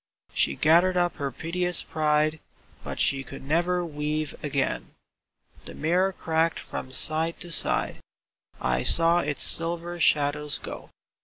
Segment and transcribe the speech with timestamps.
[0.33, 2.39] She gathered up her piteous pride,
[2.83, 4.95] But she could never weave again.
[5.65, 7.99] The mirror cracked from side to side;
[8.59, 10.89] I saw Its silver shadows go.